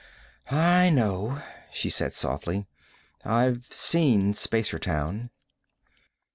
[0.49, 2.65] "I know," she said softly.
[3.23, 5.29] "I've seen Spacertown."